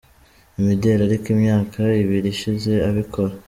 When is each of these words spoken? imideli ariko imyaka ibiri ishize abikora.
imideli 0.59 1.01
ariko 1.07 1.27
imyaka 1.35 1.79
ibiri 2.03 2.27
ishize 2.35 2.71
abikora. 2.89 3.33